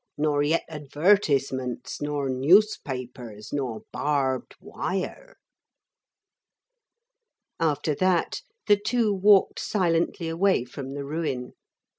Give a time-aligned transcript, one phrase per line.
[0.17, 5.37] Nor yet advertisements, nor newspapers, nor barbed wire.'
[7.59, 11.53] After that the two walked silently away from the ruin.